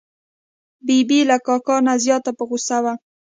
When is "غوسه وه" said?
2.49-2.93